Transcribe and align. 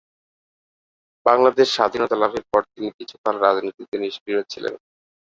বাংলাদেশ 1.25 1.67
স্বাধীনতা 1.71 2.15
লাভের 2.17 2.43
পর 2.51 2.61
তিনি 2.73 2.89
কিছুকাল 2.97 3.35
রাজনীতিতে 3.39 3.95
নিষ্ক্রিয় 3.97 4.41
ছিলেন। 4.51 4.73